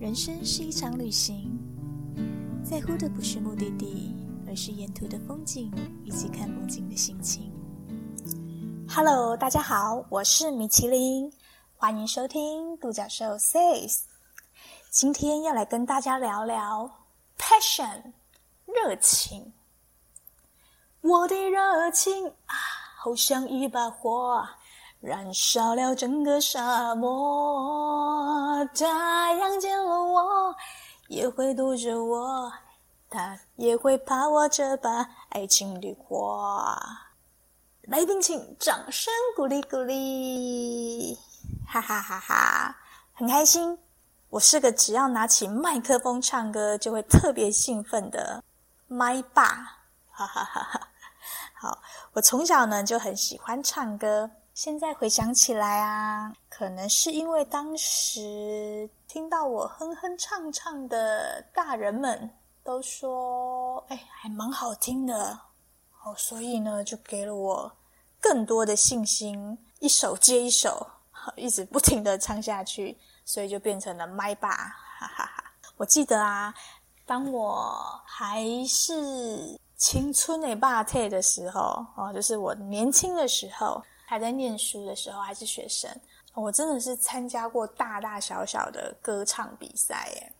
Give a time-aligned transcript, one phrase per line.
[0.00, 1.60] 人生是一场旅行，
[2.64, 4.16] 在乎的不是目的地，
[4.48, 5.70] 而是沿途的风景
[6.06, 7.52] 以及看风景的心情。
[8.88, 11.30] Hello，大家好，我是米其林，
[11.76, 13.98] 欢迎收听独角兽 says。
[14.88, 16.90] 今天要来跟大家聊聊
[17.36, 18.14] passion
[18.64, 19.52] 热情。
[21.02, 22.56] 我的热情啊，
[22.96, 24.48] 好像一把火。
[25.00, 30.54] 燃烧了整个沙漠，太阳见了我
[31.08, 32.52] 也会躲着我，
[33.08, 36.76] 他也会怕我这把爱情的火。
[37.84, 41.18] 来宾请掌声鼓励鼓励，
[41.66, 42.76] 哈哈哈哈，
[43.14, 43.78] 很开心。
[44.28, 48.44] 我是个只要拿起麦克风唱歌就会特别兴奋的
[48.86, 49.46] 麦霸，
[50.10, 50.88] 哈哈哈哈。
[51.54, 51.78] 好，
[52.12, 54.30] 我从小呢就很喜欢唱歌。
[54.62, 62.30] 现在回想起来啊，可能是因为当时听到我哼哼唱唱的大人们
[62.62, 65.30] 都说：“哎，还蛮好听的。”
[66.04, 67.72] 哦，所以呢，就给了我
[68.20, 70.86] 更多的信心，一首接一首，
[71.36, 75.44] 一直不停的唱下去，所以就变成了麦霸，哈哈哈！
[75.78, 76.54] 我记得啊，
[77.06, 83.82] 当我还是青春的霸退的时候，哦，就是我年轻的时候。
[84.10, 85.88] 还在念书的时候，还是学生，
[86.34, 90.32] 我真的是参加过大大小小的歌唱比赛，耶。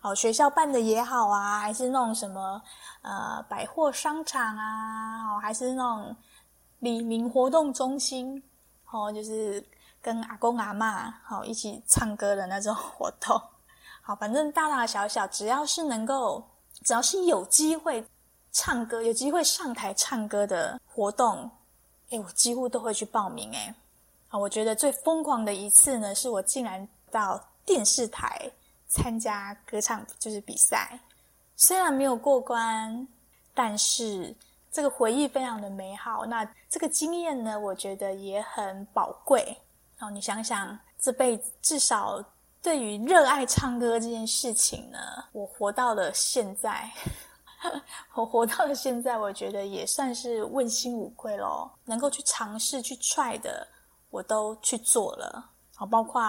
[0.00, 2.60] 好，学校办的也好啊，还是那种什么
[3.02, 6.16] 呃百货商场啊，好，还是那种
[6.80, 8.42] 黎明活动中心，
[8.90, 9.64] 哦，就是
[10.02, 13.40] 跟阿公阿妈好一起唱歌的那种活动，
[14.02, 16.44] 好，反正大大小小，只要是能够，
[16.82, 18.04] 只要是有机会
[18.50, 21.48] 唱歌、有机会上台唱歌的活动。
[22.10, 23.74] 哎，我几乎都会去报名哎，
[24.28, 28.50] 啊，我觉得最疯狂的一次呢，是我竟然到电视台
[28.88, 30.98] 参加歌唱就是比赛，
[31.56, 33.06] 虽然没有过关，
[33.54, 34.34] 但是
[34.70, 36.24] 这个回忆非常的美好。
[36.26, 39.56] 那这个经验呢，我觉得也很宝贵。
[39.98, 42.22] 哦，你想想，这辈子至少
[42.62, 44.98] 对于热爱唱歌这件事情呢，
[45.32, 46.88] 我活到了现在。
[48.14, 53.66] 我活到了现在，我觉得也算是问心无愧咯能够去尝试、去踹的，
[54.10, 55.50] 我都去做了。
[55.74, 56.22] 好，包括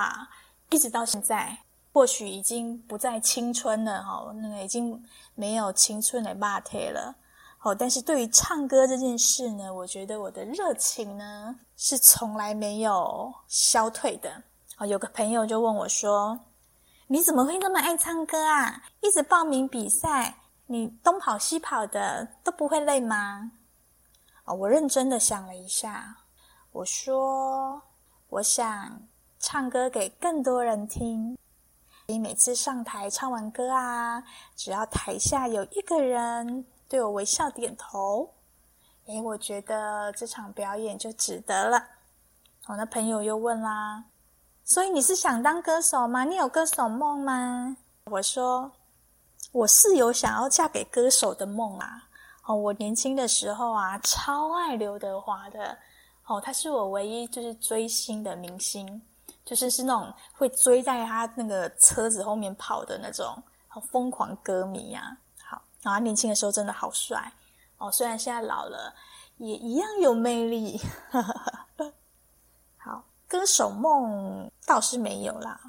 [0.69, 1.57] 一直到现在，
[1.93, 5.01] 或许已经不再青春了，哈，那个已经
[5.35, 7.15] 没有青春的霸贴了。
[7.57, 14.31] 好，但是对于唱歌这件事呢，我觉得我的热情呢是从来没有消退的。
[14.75, 16.39] 好，有个朋友就问我说
[17.07, 18.83] ：“你怎么会那么爱唱歌啊？
[19.01, 20.35] 一直报名比赛？”
[20.69, 23.51] 你东跑西跑的都不会累吗？
[24.43, 26.17] 啊，我认真的想了一下，
[26.73, 27.81] 我说，
[28.27, 29.01] 我想
[29.39, 31.37] 唱歌给更多人听。
[32.07, 34.21] 你每次上台唱完歌啊，
[34.57, 38.29] 只要台下有一个人对我微笑点头，
[39.05, 41.81] 诶，我觉得这场表演就值得了。
[42.65, 44.03] 我的朋友又问啦，
[44.65, 46.25] 所以你是想当歌手吗？
[46.25, 47.77] 你有歌手梦吗？
[48.03, 48.69] 我说。
[49.57, 52.03] 我是有想要嫁给歌手的梦啊！
[52.45, 55.75] 哦，我年轻的时候啊，超爱刘德华的
[56.27, 59.01] 哦，他是我唯一就是追星的明星，
[59.43, 63.35] 就是是那种会追在他那个车子后面跑的那种
[63.67, 65.17] 好疯狂歌迷呀！
[65.43, 67.31] 好，然后年轻的时候真的好帅
[67.79, 68.93] 哦，虽然现在老了，
[69.37, 70.79] 也一样有魅力。
[72.77, 75.59] 好，歌手梦倒是没有啦。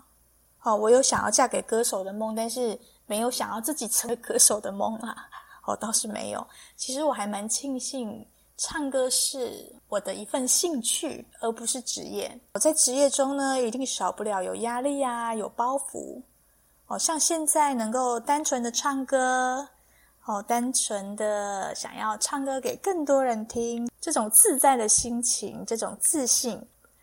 [0.61, 2.79] 哦，我有想要嫁给歌手的梦，但是。
[3.09, 5.17] 没有想要自己成为歌手的梦啊！
[5.67, 6.47] 哦，倒是没有。
[6.77, 8.27] 其实我还蛮庆幸，
[8.57, 12.41] 唱歌是我的一份兴趣，而不是职业。
[12.53, 16.23] 我在职业中呢，一定少不了有压力啊，有包袱。
[16.87, 19.69] 哦，像现在能够单纯的唱歌，
[20.25, 26.59] 哦，单纯的想要唱歌给更多人听，这种自在的心情，这种自信，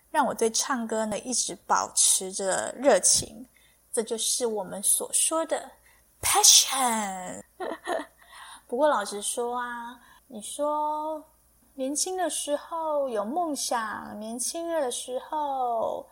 [0.09, 3.47] 让我对唱歌呢一直保持着热情。
[3.93, 5.69] 这就是我们所说的。
[6.25, 7.41] Passion，
[8.67, 11.23] 不过老实说啊，你说
[11.75, 16.05] 年轻的时候有梦想，年轻的时候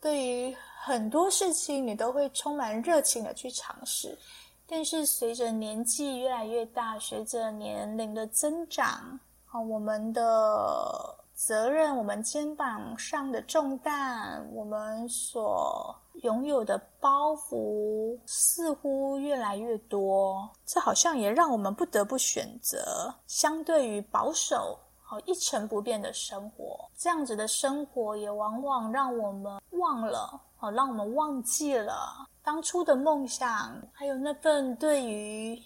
[0.00, 4.18] 对于很多事情你都会充满热情的去尝试，
[4.66, 15.96] 但是随着年纪越来越大，随着年龄的增长，啊，我们的责任，我们肩膀上的重担，我们所。
[16.22, 26.88] 拥有的包袱似乎越来越多，这好像也让我们不得不选择相对于保守、好一成不变的生活。
[26.96, 35.60] 这样子的生活也往往让我们忘了，好让我们忘记了当初的梦想，还有那份对于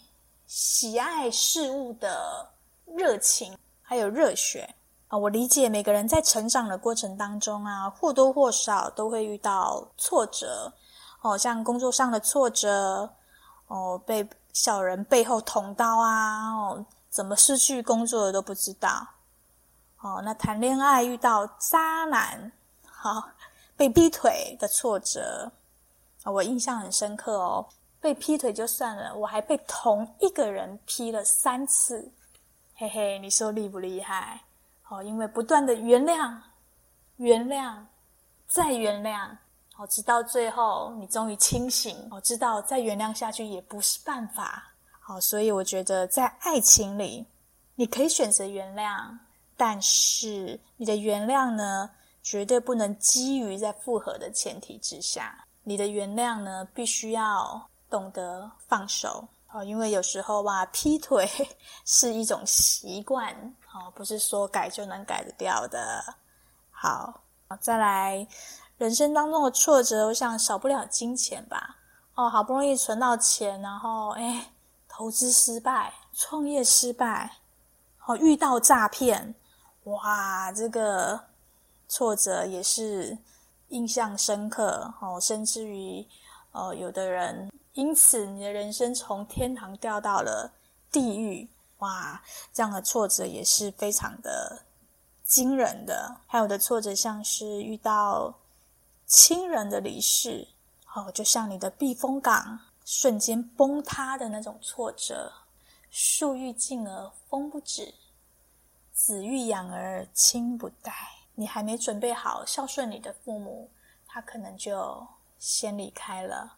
[0.46, 2.48] 喜爱事物的
[2.86, 4.72] 热情，还有热血
[5.18, 10.72] 我理解每个人在成长的过程当中啊，或多或少都会遇到挫折
[11.22, 13.08] 哦，像工作上的挫折
[13.68, 19.06] 哦，被小人背后捅刀啊，哦，怎么失去工作的都不知道
[20.00, 20.20] 哦。
[20.24, 22.52] 那谈恋爱遇到渣男，
[22.84, 23.22] 好，
[23.76, 25.50] 被劈腿的挫折
[26.22, 27.66] 啊，我印象很深刻哦。
[27.98, 32.12] 被劈腿就算了，我还被同一个人劈了三次，
[32.74, 34.42] 嘿嘿，你说厉不厉害？
[34.88, 36.36] 哦，因为不断的原谅、
[37.16, 37.76] 原谅、
[38.46, 39.28] 再原谅，
[39.76, 47.26] 哦，直到最后你终于清醒，哦，知道再原谅下去也不是办法，好，所以我觉得在爱情里，
[47.74, 49.16] 你可以选择原谅，
[49.56, 51.90] 但是你的原谅呢，
[52.22, 57.68] 绝对不能基于在复合的前提之下，你的原谅呢，必须要。
[57.88, 61.24] 懂得放手哦，因为有时候哇，劈腿
[61.86, 63.32] 是一种习惯
[63.76, 66.02] 哦，不是说改就能改得掉的。
[66.70, 67.20] 好，
[67.60, 68.26] 再来，
[68.78, 71.76] 人生当中的挫折，我想少不了金钱吧。
[72.14, 74.50] 哦，好不容易存到钱，然后哎，
[74.88, 77.30] 投资失败，创业失败，
[78.06, 79.34] 哦，遇到诈骗，
[79.84, 81.20] 哇，这个
[81.86, 83.18] 挫折也是
[83.68, 86.06] 印象深刻哦，甚至于，
[86.52, 87.50] 呃，有的人。
[87.74, 90.50] 因此，你的人生从天堂掉到了
[90.90, 91.46] 地狱，
[91.78, 92.22] 哇！
[92.52, 94.62] 这样的挫折也是非常的
[95.24, 96.16] 惊人的。
[96.26, 98.34] 还有的挫折，像是遇到
[99.06, 100.48] 亲人的离世，
[100.94, 105.32] 哦，就像你的避风港瞬间崩塌的那种挫折。
[105.90, 107.94] 树欲静而风不止，
[108.92, 110.92] 子欲养而亲不待。
[111.34, 113.70] 你还没准备好孝顺你的父母，
[114.06, 115.06] 他可能就
[115.38, 116.56] 先离开了。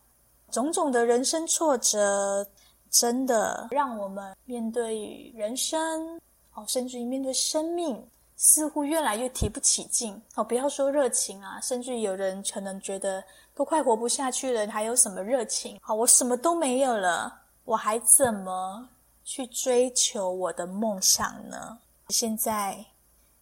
[0.50, 2.49] 种种的人生挫折，
[2.90, 6.20] 真的让我们面对人生，
[6.55, 8.05] 哦，甚至于面对生命，
[8.37, 10.20] 似乎越来越提不起劲。
[10.35, 13.23] 哦，不要说热情啊，甚至有人可能觉得
[13.55, 15.79] 都快活不下去了，还有什么热情？
[15.82, 18.88] 好，我什么都没有了，我还怎么
[19.25, 21.79] 去追求我的梦想呢？
[22.08, 22.85] 现在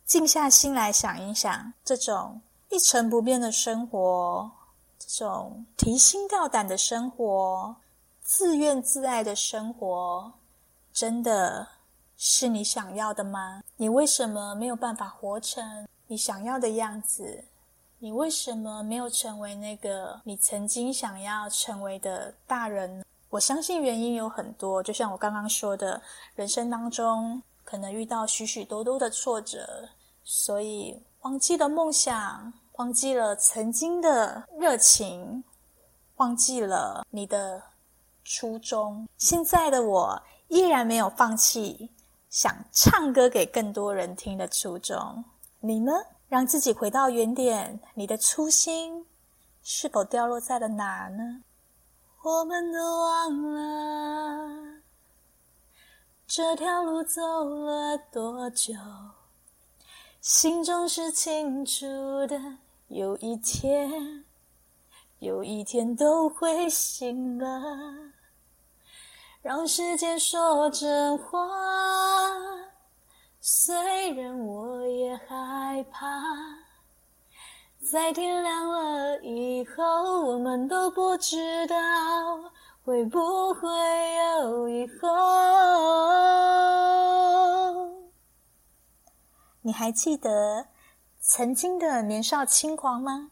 [0.04, 2.40] 静下心来想一想，这种
[2.70, 4.50] 一成不变的生活。
[4.98, 7.76] 这种提心吊胆的生活、
[8.26, 10.32] 自怨自艾的生活，
[10.92, 11.64] 真的
[12.16, 13.62] 是你想要的吗？
[13.76, 17.44] 你为什么没有办法活成你想要的样子？
[18.00, 23.04] 你为什么没有成为那个你曾经想要成为的大人？
[23.30, 26.02] 我相信原因有很多，就像我刚刚说的，
[26.34, 29.88] 人生当中可能遇到许许多多的挫折，
[30.24, 32.52] 所以忘记了梦想。
[32.72, 35.42] 忘记了曾经的热情，
[36.16, 37.62] 忘记了你的
[38.26, 39.08] 初衷。
[39.16, 41.88] 现在的我依然没有放弃
[42.28, 45.24] 想唱歌给更多人听的初衷。
[45.60, 45.92] 你呢？
[46.28, 49.06] 让自己回到原点，你的初心
[49.62, 51.44] 是否掉落在了哪呢？
[52.22, 54.80] 我们都忘了
[56.26, 58.74] 这条路走了多久，
[60.20, 61.86] 心中是清楚
[62.26, 62.58] 的。
[62.88, 64.24] 有一天，
[65.18, 67.62] 有一天都会醒了。
[69.42, 71.38] 让时间说真话，
[73.40, 76.06] 虽然我也害怕。
[77.80, 81.76] 在天亮了以后，我们都不知道
[82.84, 83.68] 会不会
[84.40, 85.08] 有以后。
[89.62, 90.66] 你还记得？
[91.20, 93.30] 曾经的年少轻狂吗？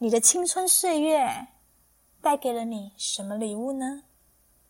[0.00, 1.48] 你的青春岁月
[2.20, 4.04] 带给了你什么礼物呢？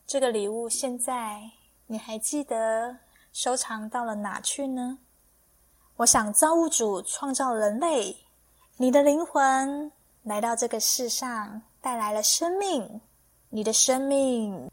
[0.06, 1.42] 这个礼物现在
[1.86, 2.96] 你还记得
[3.30, 4.98] 收藏到了哪去呢？
[5.96, 8.16] 我想造物主创造人类，
[8.78, 9.92] 你的灵魂
[10.22, 12.98] 来到这个世上带来了生命，
[13.50, 14.70] 你的生命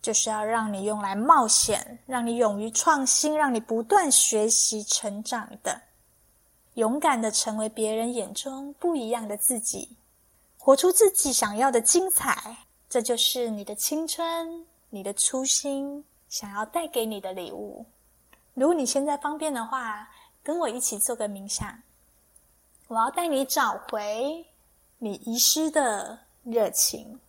[0.00, 5.82] 就是要让你用来冒险，让你勇于创新，让你不断学习成长的。
[6.80, 9.86] 勇敢的成为别人眼中不一样的自己，
[10.56, 12.56] 活出自己想要的精彩，
[12.88, 17.84] 这就是你的青春，你的初心，想要带给你的礼物。
[18.54, 20.08] 如果你现在方便的话，
[20.42, 21.82] 跟我一起做个冥想，
[22.88, 24.46] 我要带你找回
[24.96, 27.20] 你遗失的热情。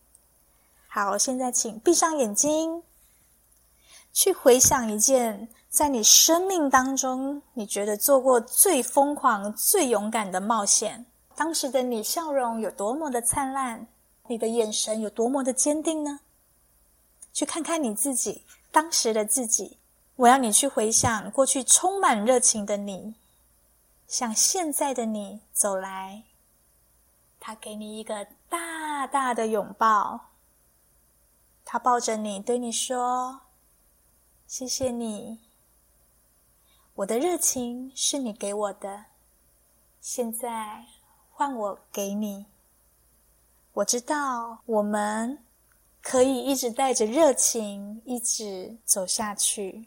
[0.88, 2.82] 好，现在请闭上眼睛，
[4.14, 5.50] 去回想一件。
[5.72, 13.86] 在你生命当中，你觉得做过最疯狂、最勇敢的冒险，当时的你笑容有多么的灿烂？
[14.26, 16.20] 你的眼神有多么的坚定呢？
[17.32, 19.78] 去看看你自己，当时的自己。
[20.16, 23.14] 我要你去回想过去充满热情的你，
[24.06, 26.22] 向现在的你走来。
[27.40, 30.20] 他给你一个大大的拥抱，
[31.64, 33.40] 他抱着你，对你说
[34.46, 35.40] ：“谢谢你，
[36.94, 39.06] 我的热情是你给我的，
[40.00, 40.84] 现在
[41.30, 42.44] 换我给你。
[43.72, 45.42] 我知道我们
[46.02, 49.86] 可以一直带着热情一直走下去。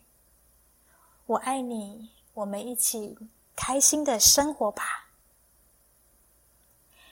[1.28, 3.16] 我爱你，我们一起
[3.56, 5.12] 开心的生活吧。”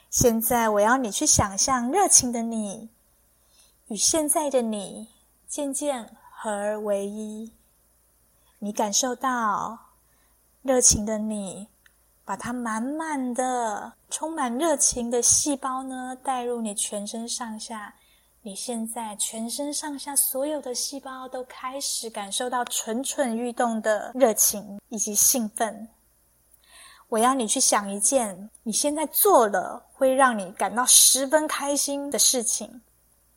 [0.10, 2.90] 现在我要你去想象热情的你
[3.88, 5.08] 与现在的你
[5.48, 7.52] 渐渐合而为一。
[8.64, 9.78] 你感受到
[10.62, 11.68] 热情的你，
[12.24, 17.94] 把它满满的、充满热情的细胞呢带入你全身上下。
[18.42, 25.90] 你现在全身上下所有的细胞都开始感受到蠢蠢欲动的热情以及兴奋。
[27.10, 32.82] 我要你去想一件你现在做了会让你感到十分开心的事情，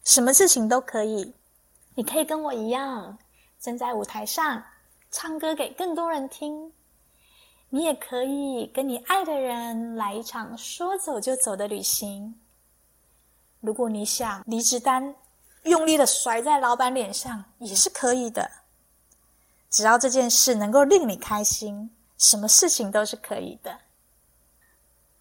[0.04, 1.34] 什么事情都可以。
[1.96, 3.18] 你可以跟我一样
[3.58, 4.62] 站在舞台上
[5.18, 6.70] 唱歌给更多人听，
[7.70, 12.38] 你也可以跟你爱的人来一场说走就走的旅行。
[13.60, 15.14] 如果你想离职单
[15.62, 18.46] 用力的甩在老板脸上，也是可以的。
[19.70, 21.90] 只要这件事能够令你开心。
[22.18, 23.78] 什么事情都是可以的。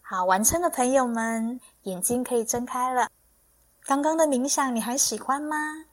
[0.01, 3.09] 好，完成的朋友们，眼睛可以睁开了。
[3.85, 5.85] 刚刚的冥想你还喜欢吗？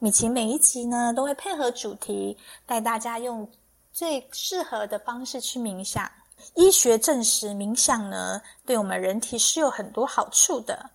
[0.00, 3.48] 米奇每一集呢都会配合主题，带大家用
[3.92, 6.08] 最适合的方式去冥想。
[6.54, 10.88] 医学证实，冥想呢对我们人体是有很多好处的。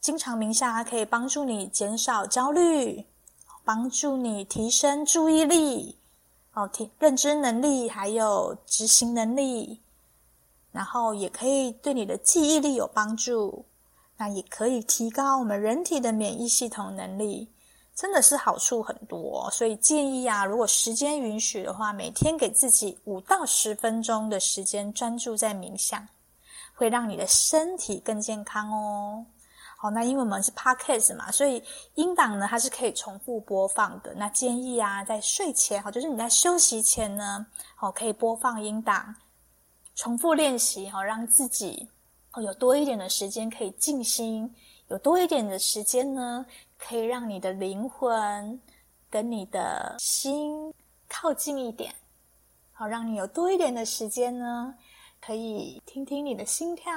[0.00, 3.04] 经常冥想还可以帮助你减少焦虑，
[3.62, 5.94] 帮助你提升注意力。
[6.54, 9.78] 哦，提认知能力还有执行能力，
[10.72, 13.66] 然后也可以对你的记忆力有帮助。
[14.16, 17.46] 那也可以提高我们人体的免疫系统能力，
[18.00, 19.46] 真的是好处很多。
[19.50, 26.08] 所以建议啊，如果时间允许的话，每天给自己五到十分钟的时间专注在冥想，
[26.74, 29.22] 会让你的身体更健康哦。
[29.76, 31.62] 好，那因为我们是 podcast 嘛，所以
[31.94, 34.14] 音档呢它是可以重复播放的。
[34.14, 39.14] 那建议啊，在睡前，好，就是你在休息前呢，好，可以播放音档，
[39.94, 41.86] 重复练习，好，让自己
[42.42, 44.50] 有多一点的时间可以静心，
[44.90, 46.44] 有多一点的时间呢，
[46.76, 48.60] 可以让你的灵魂
[49.08, 50.74] 跟你的心
[51.08, 51.94] 靠近一点，
[52.72, 54.74] 好，让你有多一点的时间呢，
[55.24, 56.92] 可以听听你的心跳。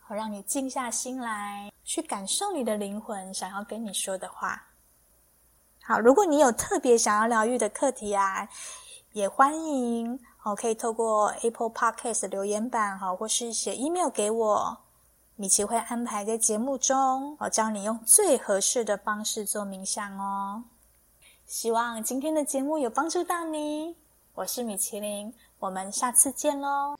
[0.00, 4.60] 好让你静下心来，去感受你的灵魂想要跟你说的话。
[5.84, 8.48] 好，如果你有特别想要疗愈的课题啊，
[9.12, 14.76] 也欢迎哦，可以透过 Apple Podcast 留言板哈，或是写 email 给我，
[15.40, 20.64] 米奇会安排在节目中，我教你用最合适的方式做冥想哦。
[21.46, 23.96] 希望今天的节目有帮助到你，
[24.34, 26.94] 我是米其林，我们下次见喽。